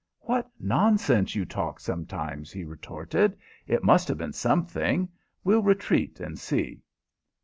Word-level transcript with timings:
"What 0.21 0.49
nonsense 0.59 1.35
you 1.35 1.45
talk 1.45 1.79
sometimes!" 1.79 2.51
he 2.51 2.63
retorted. 2.65 3.37
"It 3.67 3.83
must 3.83 4.07
have 4.07 4.17
been 4.17 4.33
something. 4.33 5.07
We'll 5.43 5.61
retreat 5.61 6.19
and 6.19 6.39
see." 6.39 6.81